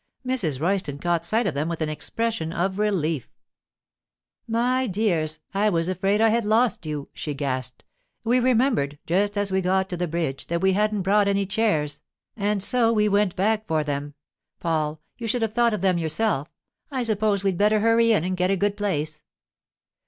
Mrs. 0.25 0.59
Royston 0.59 0.97
caught 0.97 1.27
sight 1.27 1.45
of 1.45 1.53
them 1.53 1.69
with 1.69 1.79
an 1.79 1.87
expression 1.87 2.51
of 2.51 2.79
relief. 2.79 3.29
'My 4.47 4.87
dears, 4.87 5.37
I 5.53 5.69
was 5.69 5.87
afraid 5.87 6.19
I 6.19 6.29
had 6.29 6.43
lost 6.43 6.87
you,' 6.87 7.09
she 7.13 7.35
gasped. 7.35 7.83
'We 8.23 8.39
remembered, 8.39 8.97
just 9.05 9.37
as 9.37 9.51
we 9.51 9.61
got 9.61 9.89
to 9.89 9.97
the 9.97 10.07
bridge, 10.07 10.47
that 10.47 10.59
we 10.63 10.73
hadn't 10.73 11.03
brought 11.03 11.27
any 11.27 11.45
chairs, 11.45 12.01
and 12.35 12.63
so 12.63 12.91
we 12.91 13.07
went 13.07 13.35
back 13.35 13.67
for 13.67 13.83
them. 13.83 14.15
Paul, 14.59 14.99
you 15.19 15.27
should 15.27 15.43
have 15.43 15.53
thought 15.53 15.71
of 15.71 15.81
them 15.81 15.99
yourself. 15.99 16.47
I 16.89 17.03
suppose 17.03 17.43
we'd 17.43 17.59
better 17.59 17.79
hurry 17.81 18.11
in 18.11 18.23
and 18.23 18.35
get 18.35 18.49
a 18.49 18.57
good 18.57 18.75
place. 18.75 19.21